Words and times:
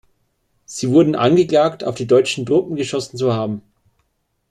Sie 0.65 0.89
wurden 0.89 1.15
angeklagt 1.15 1.83
auf 1.83 1.93
die 1.93 2.07
deutschen 2.07 2.43
Truppen 2.43 2.75
geschossen 2.75 3.17
zu 3.19 3.35
haben. 3.35 3.61